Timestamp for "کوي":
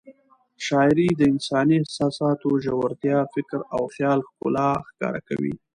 5.29-5.53